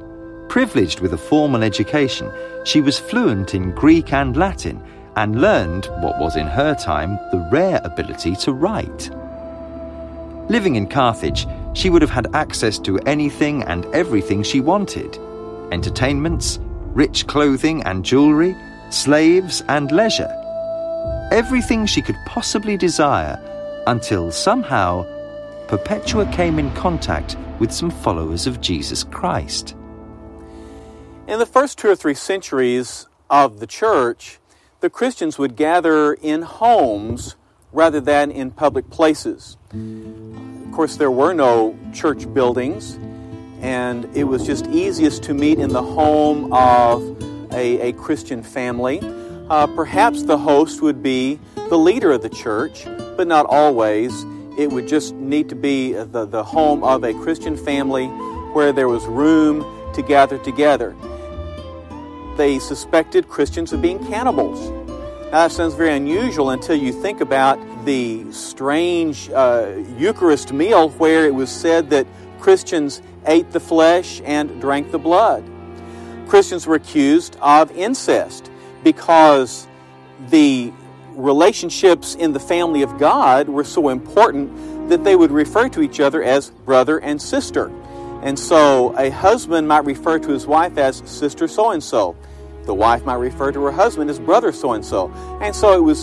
[0.49, 2.30] Privileged with a formal education,
[2.66, 4.84] she was fluent in Greek and Latin
[5.16, 9.09] and learned, what was in her time, the rare ability to write.
[10.49, 15.18] Living in Carthage, she would have had access to anything and everything she wanted
[15.72, 18.53] entertainments, rich clothing and jewellery,
[18.89, 20.30] slaves and leisure.
[21.32, 23.39] Everything she could possibly desire
[23.88, 25.05] until somehow
[25.74, 29.76] Perpetua came in contact with some followers of Jesus Christ.
[31.28, 34.38] In the first two or three centuries of the church,
[34.82, 37.38] the Christians would gather in homes
[37.71, 39.57] rather than in public places.
[39.71, 42.99] Of course, there were no church buildings,
[43.59, 47.01] and it was just easiest to meet in the home of
[47.51, 48.99] a, a Christian family.
[49.49, 52.86] Uh, perhaps the host would be the leader of the church,
[53.17, 54.24] but not always
[54.58, 58.08] it would just need to be the, the home of a Christian family
[58.54, 60.95] where there was room to gather together.
[62.38, 64.70] They suspected Christians of being cannibals.
[65.32, 71.26] Now, that sounds very unusual until you think about the strange uh, Eucharist meal where
[71.26, 72.08] it was said that
[72.39, 75.43] Christians ate the flesh and drank the blood.
[76.28, 78.51] Christians were accused of incest
[78.84, 79.68] because
[80.30, 80.72] the
[81.16, 85.99] relationships in the family of God were so important that they would refer to each
[85.99, 87.72] other as brother and sister.
[88.22, 92.16] And so a husband might refer to his wife as sister so and so.
[92.66, 95.11] The wife might refer to her husband as brother so and so.
[95.41, 95.99] And so it was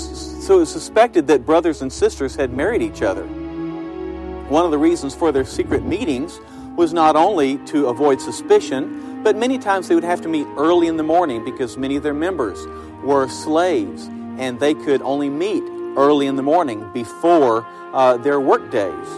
[0.46, 3.24] so it was suspected that brothers and sisters had married each other.
[3.24, 6.38] One of the reasons for their secret meetings
[6.76, 10.86] was not only to avoid suspicion, but many times they would have to meet early
[10.86, 12.66] in the morning because many of their members
[13.02, 14.08] were slaves
[14.40, 15.62] and they could only meet
[15.96, 19.08] early in the morning before uh, their work days.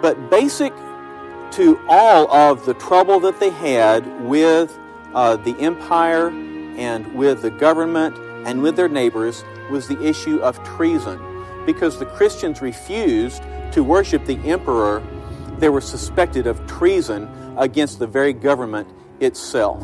[0.00, 0.72] But basic
[1.52, 4.76] to all of the trouble that they had with
[5.14, 8.16] uh, the empire and with the government
[8.46, 11.20] and with their neighbors was the issue of treason.
[11.66, 15.02] Because the Christians refused to worship the emperor,
[15.58, 17.28] they were suspected of treason
[17.58, 18.88] against the very government
[19.20, 19.82] itself.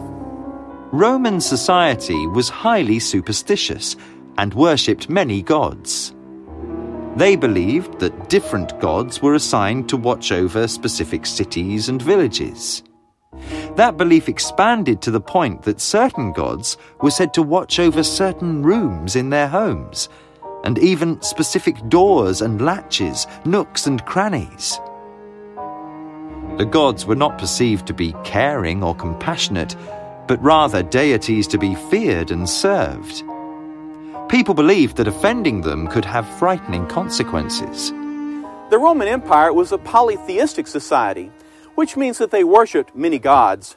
[0.93, 3.97] Roman society was highly superstitious
[4.39, 6.15] and worshipped many gods.
[7.17, 12.83] They believed that different gods were assigned to watch over specific cities and villages.
[13.77, 18.63] That belief expanded to the point that certain gods were said to watch over certain
[18.63, 20.09] rooms in their homes,
[20.65, 24.79] and even specific doors and latches, nooks and crannies.
[26.59, 29.77] The gods were not perceived to be caring or compassionate,
[30.27, 33.23] but rather deities to be feared and served.
[34.29, 37.91] People believed that offending them could have frightening consequences.
[38.71, 41.31] The Roman Empire was a polytheistic society,
[41.77, 43.77] which means that they worshipped many gods.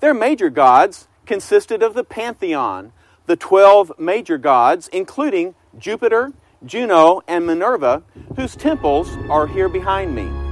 [0.00, 2.92] Their major gods consisted of the pantheon,
[3.24, 6.34] the 12 major gods, including Jupiter,
[6.64, 8.02] Juno, and Minerva,
[8.36, 10.45] whose temples are here behind me.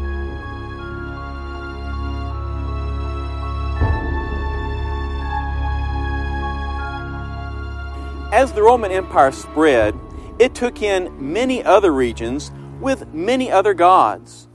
[8.35, 9.97] As the Roman Empire spread,
[10.41, 14.49] it took in many other regions with many other gods.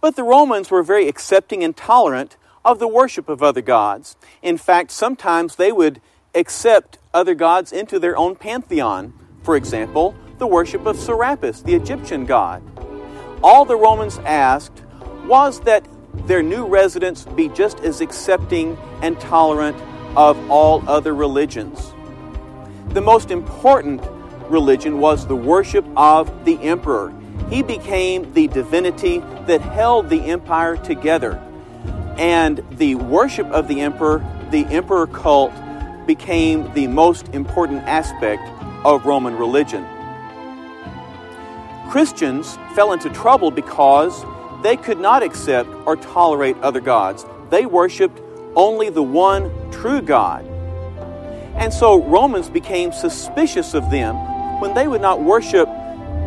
[0.00, 4.16] But the Romans were very accepting and tolerant of the worship of other gods.
[4.42, 6.00] In fact, sometimes they would
[6.34, 9.14] accept other gods into their own pantheon.
[9.44, 12.60] For example, the worship of Serapis, the Egyptian god.
[13.40, 14.82] All the Romans asked
[15.26, 15.86] was that
[16.26, 19.76] their new residents be just as accepting and tolerant
[20.16, 21.91] of all other religions
[22.92, 24.02] the most important
[24.50, 27.12] religion was the worship of the emperor.
[27.48, 31.42] He became the divinity that held the empire together.
[32.18, 34.18] And the worship of the emperor,
[34.50, 35.52] the emperor cult,
[36.06, 38.42] became the most important aspect
[38.84, 39.86] of Roman religion.
[41.88, 44.24] Christians fell into trouble because
[44.62, 47.24] they could not accept or tolerate other gods.
[47.48, 48.20] They worshiped
[48.54, 50.46] only the one true God.
[51.56, 54.16] And so Romans became suspicious of them.
[54.60, 55.68] When they would not worship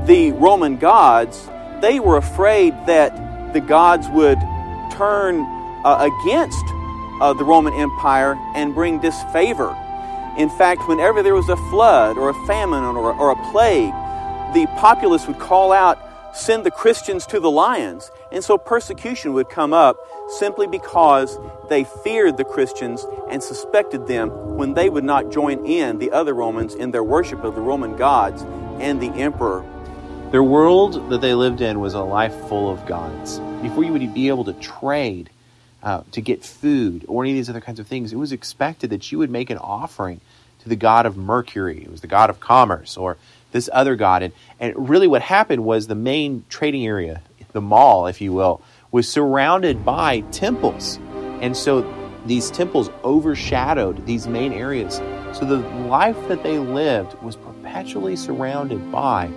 [0.05, 1.49] the Roman gods,
[1.81, 4.39] they were afraid that the gods would
[4.91, 5.41] turn
[5.83, 6.63] uh, against
[7.21, 9.75] uh, the Roman Empire and bring disfavor.
[10.37, 13.93] In fact, whenever there was a flood or a famine or, or a plague,
[14.53, 15.97] the populace would call out,
[16.35, 18.11] Send the Christians to the lions.
[18.29, 19.97] And so persecution would come up
[20.37, 25.97] simply because they feared the Christians and suspected them when they would not join in
[25.97, 28.43] the other Romans in their worship of the Roman gods
[28.81, 29.65] and the emperor.
[30.31, 33.39] Their world that they lived in was a life full of gods.
[33.61, 35.29] Before you would be able to trade,
[35.81, 38.89] uh, to get food, or any of these other kinds of things, it was expected
[38.89, 40.19] that you would make an offering
[40.63, 43.17] to the god of Mercury, it was the god of commerce, or
[43.55, 44.21] this other god.
[44.21, 47.21] And, and really, what happened was the main trading area,
[47.53, 50.99] the mall, if you will, was surrounded by temples.
[51.39, 51.81] And so
[52.25, 54.95] these temples overshadowed these main areas.
[55.31, 59.31] So the life that they lived was perpetually surrounded by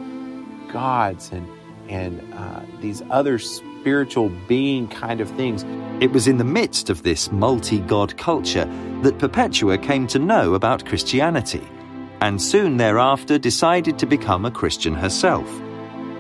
[0.73, 1.49] gods and,
[1.89, 5.65] and uh, these other spiritual being kind of things.
[6.03, 8.65] It was in the midst of this multi god culture
[9.03, 11.67] that Perpetua came to know about Christianity,
[12.21, 15.49] and soon thereafter decided to become a Christian herself.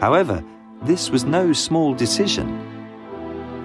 [0.00, 0.44] However,
[0.82, 2.64] this was no small decision.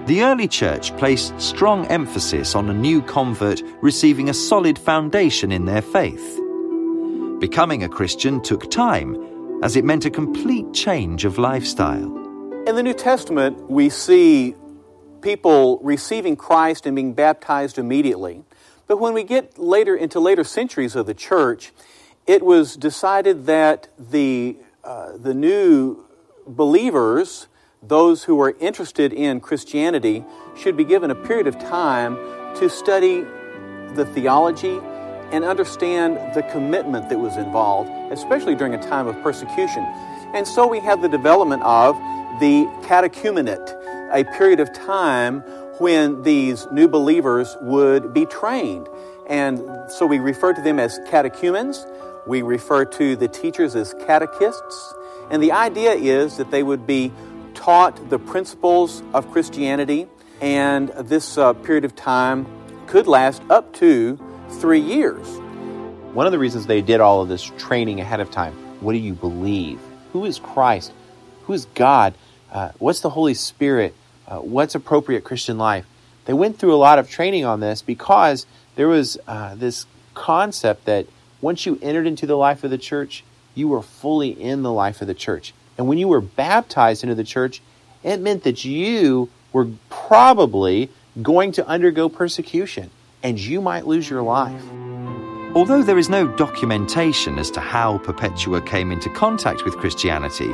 [0.06, 5.64] The early church placed strong emphasis on a new convert receiving a solid foundation in
[5.64, 6.40] their faith.
[7.40, 9.16] Becoming a Christian took time,
[9.62, 12.04] as it meant a complete change of lifestyle.
[12.66, 14.54] In the New Testament, we see
[15.22, 18.44] people receiving Christ and being baptized immediately.
[18.86, 21.72] But when we get later into later centuries of the church,
[22.26, 26.04] it was decided that the, uh, the new
[26.46, 27.48] believers
[27.86, 30.24] those who are interested in Christianity
[30.56, 32.16] should be given a period of time
[32.56, 33.24] to study
[33.94, 34.80] the theology
[35.32, 39.82] and understand the commitment that was involved, especially during a time of persecution.
[40.34, 41.96] And so we have the development of
[42.40, 43.68] the catechumenate,
[44.12, 45.40] a period of time
[45.78, 48.88] when these new believers would be trained.
[49.28, 49.60] And
[49.90, 51.84] so we refer to them as catechumens.
[52.26, 54.94] We refer to the teachers as catechists.
[55.30, 57.12] And the idea is that they would be
[57.54, 60.06] taught the principles of Christianity,
[60.40, 62.46] and this uh, period of time
[62.86, 64.18] could last up to
[64.60, 65.26] three years.
[66.12, 68.98] One of the reasons they did all of this training ahead of time what do
[68.98, 69.80] you believe?
[70.12, 70.92] Who is Christ?
[71.44, 72.14] Who is God?
[72.52, 73.94] Uh, what's the Holy Spirit?
[74.28, 75.86] Uh, what's appropriate Christian life?
[76.26, 78.46] They went through a lot of training on this because
[78.76, 81.06] there was uh, this concept that
[81.44, 83.22] once you entered into the life of the church,
[83.54, 85.52] you were fully in the life of the church.
[85.76, 87.60] And when you were baptized into the church,
[88.02, 90.88] it meant that you were probably
[91.20, 92.88] going to undergo persecution
[93.22, 94.64] and you might lose your life.
[95.54, 100.50] Although there is no documentation as to how Perpetua came into contact with Christianity,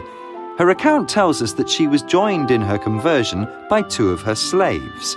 [0.58, 4.34] Her account tells us that she was joined in her conversion by two of her
[4.34, 5.16] slaves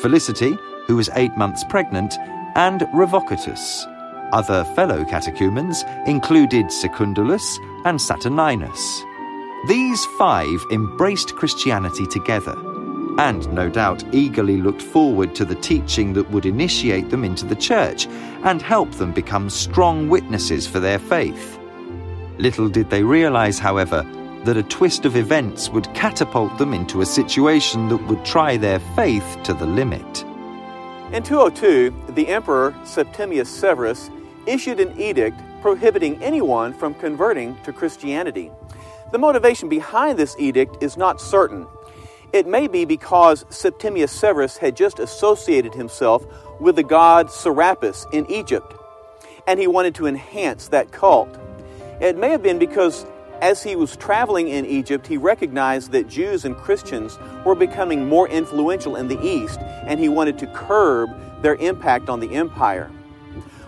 [0.00, 2.14] Felicity, who was eight months pregnant,
[2.56, 3.91] and Revocatus.
[4.32, 9.02] Other fellow catechumens included Secundulus and Saturninus.
[9.68, 12.56] These five embraced Christianity together,
[13.18, 17.54] and no doubt eagerly looked forward to the teaching that would initiate them into the
[17.54, 18.06] church
[18.42, 21.58] and help them become strong witnesses for their faith.
[22.38, 24.02] Little did they realize, however,
[24.44, 28.80] that a twist of events would catapult them into a situation that would try their
[28.96, 30.24] faith to the limit.
[31.12, 34.10] In 202, the Emperor Septimius Severus
[34.46, 38.50] issued an edict prohibiting anyone from converting to Christianity.
[39.12, 41.66] The motivation behind this edict is not certain.
[42.32, 46.24] It may be because Septimius Severus had just associated himself
[46.60, 48.74] with the god Serapis in Egypt,
[49.46, 51.28] and he wanted to enhance that cult.
[52.00, 53.04] It may have been because
[53.42, 58.28] as he was traveling in Egypt, he recognized that Jews and Christians were becoming more
[58.28, 61.10] influential in the East, and he wanted to curb
[61.42, 62.88] their impact on the empire.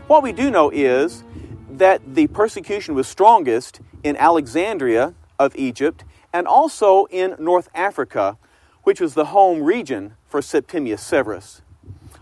[0.07, 1.25] What we do know is
[1.71, 8.37] that the persecution was strongest in Alexandria of Egypt and also in North Africa,
[8.83, 11.63] which was the home region for Septimius Severus.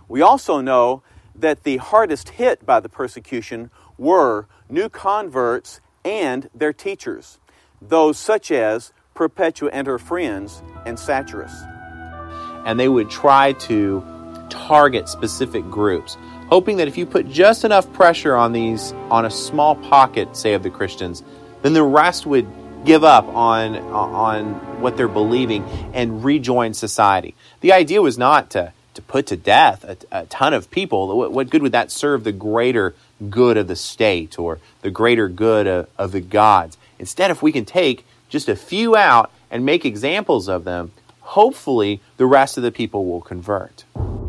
[0.09, 1.03] We also know
[1.35, 7.39] that the hardest hit by the persecution were new converts and their teachers
[7.89, 11.53] those such as Perpetua and her friends and Satyrus.
[12.65, 14.05] And they would try to
[14.49, 16.17] target specific groups,
[16.53, 20.53] hoping that if you put just enough pressure on these, on a small pocket, say,
[20.53, 21.23] of the Christians,
[21.63, 22.47] then the rest would
[22.85, 27.35] give up on, on what they're believing and rejoin society.
[27.63, 31.17] The idea was not to, to put to death a, a ton of people.
[31.17, 32.95] What, what, good would that serve the greater
[33.31, 36.77] good of the state or the greater good of, of the gods?
[36.99, 40.93] Instead, if we can take just a few out and make examples of them,
[41.33, 43.87] hopefully the rest of the people will convert.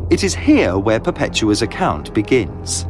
[0.08, 2.86] It is here where Perpetua's account begins.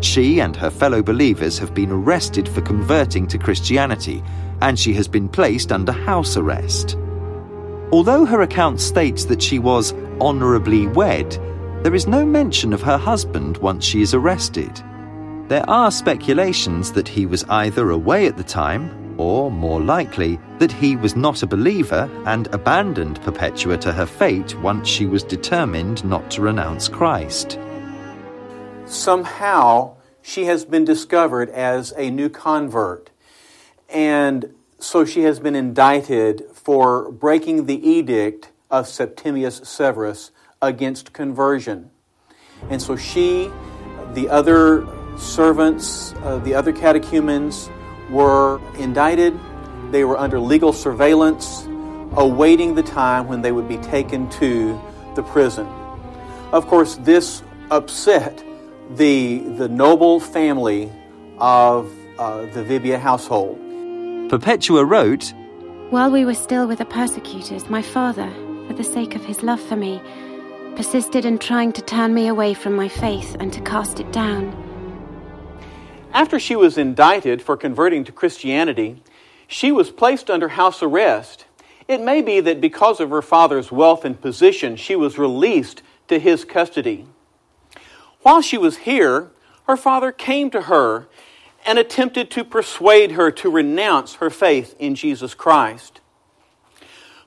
[0.00, 4.22] She and her fellow believers have been arrested for converting to Christianity,
[4.60, 6.96] and she has been placed under house arrest.
[7.90, 11.32] Although her account states that she was honourably wed,
[11.82, 14.80] there is no mention of her husband once she is arrested.
[15.48, 20.72] There are speculations that he was either away at the time or more likely, that
[20.72, 26.04] he was not a believer and abandoned Perpetua to her fate once she was determined
[26.04, 27.58] not to renounce Christ.
[28.86, 33.10] Somehow, she has been discovered as a new convert,
[33.88, 41.90] and so she has been indicted for breaking the edict of Septimius Severus against conversion.
[42.70, 43.50] And so she,
[44.14, 44.86] the other
[45.16, 47.70] servants, uh, the other catechumens,
[48.10, 49.38] were indicted,
[49.90, 51.66] they were under legal surveillance,
[52.16, 54.80] awaiting the time when they would be taken to
[55.14, 55.66] the prison.
[56.52, 58.42] Of course, this upset
[58.90, 60.92] the, the noble family
[61.38, 63.58] of uh, the Vibia household.
[64.30, 65.32] Perpetua wrote
[65.90, 68.30] While we were still with the persecutors, my father,
[68.66, 70.00] for the sake of his love for me,
[70.76, 74.65] persisted in trying to turn me away from my faith and to cast it down.
[76.16, 79.02] After she was indicted for converting to Christianity,
[79.46, 81.44] she was placed under house arrest.
[81.88, 86.18] It may be that because of her father's wealth and position, she was released to
[86.18, 87.06] his custody.
[88.22, 89.30] While she was here,
[89.66, 91.06] her father came to her
[91.66, 96.00] and attempted to persuade her to renounce her faith in Jesus Christ.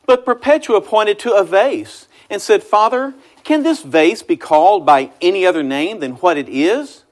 [0.07, 3.13] But Perpetua pointed to a vase and said, Father,
[3.43, 7.03] can this vase be called by any other name than what it is?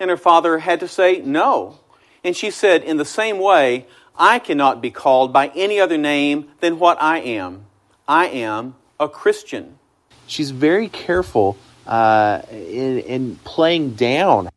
[0.00, 1.78] And her father had to say no.
[2.22, 3.86] And she said, In the same way,
[4.16, 7.64] I cannot be called by any other name than what I am.
[8.06, 9.78] I am a Christian.
[10.26, 14.50] She's very careful uh, in, in playing down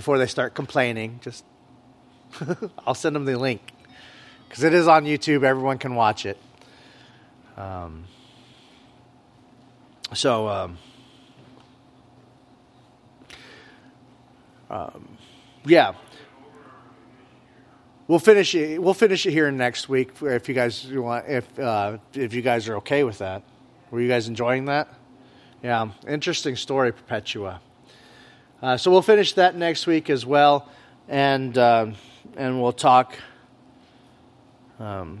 [0.00, 1.20] before they start complaining.
[1.20, 1.44] Just
[2.86, 3.60] I'll send them the link
[4.48, 5.42] because it is on YouTube.
[5.44, 6.38] Everyone can watch it.
[7.58, 8.04] Um,
[10.14, 10.78] so, um,
[14.70, 15.18] um,
[15.66, 15.92] yeah,
[18.08, 18.82] we'll finish it.
[18.82, 21.28] We'll finish it here next week if you guys want.
[21.28, 23.42] If uh, if you guys are okay with that,
[23.90, 24.88] were you guys enjoying that?
[25.62, 27.60] Yeah, interesting story, Perpetua.
[28.62, 30.68] Uh, so we'll finish that next week as well,
[31.08, 31.94] and um,
[32.36, 33.16] and we'll talk
[34.78, 35.20] um,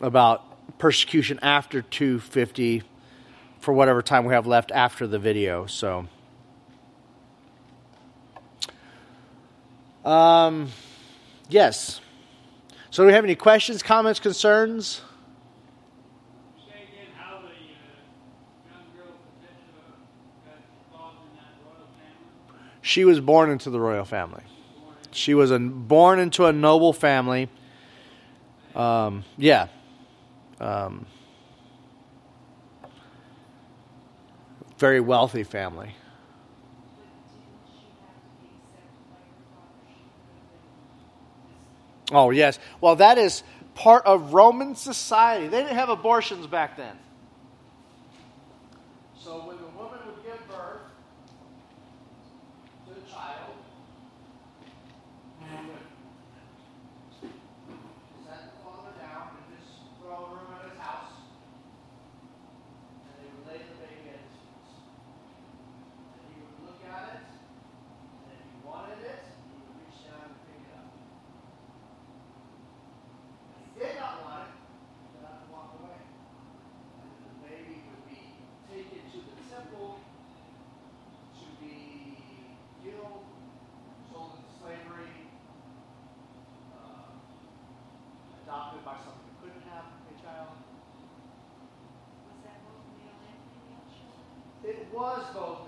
[0.00, 2.82] about persecution after 250
[3.60, 5.66] for whatever time we have left after the video.
[5.66, 6.06] So.
[10.06, 10.70] Um,
[11.50, 12.00] yes.
[12.90, 15.02] So, do we have any questions, comments, concerns?
[22.86, 24.44] she was born into the royal family.
[25.10, 27.48] She was a, born into a noble family.
[28.76, 29.66] Um, yeah.
[30.60, 31.04] Um,
[34.78, 35.96] very wealthy family.
[42.12, 42.60] Oh, yes.
[42.80, 43.42] Well, that is
[43.74, 45.48] part of Roman society.
[45.48, 46.96] They didn't have abortions back then.
[49.18, 49.56] So when
[94.96, 95.65] was the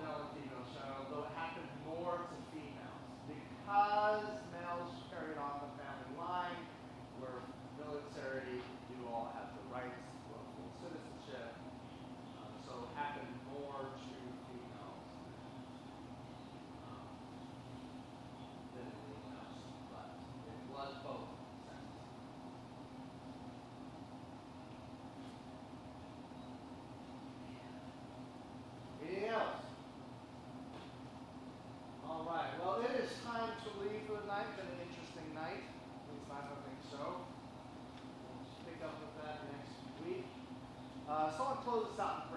[41.68, 42.27] 扣子上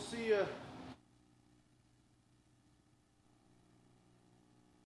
[0.00, 0.59] we'll see you.